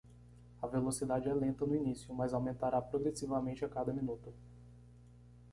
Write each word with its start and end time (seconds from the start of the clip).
A 0.61 0.65
velocidade 0.67 1.29
é 1.29 1.33
lenta 1.35 1.63
no 1.63 1.75
início, 1.75 2.11
mas 2.11 2.33
aumentará 2.33 2.81
progressivamente 2.81 3.63
a 3.63 3.69
cada 3.69 3.93
minuto. 3.93 4.33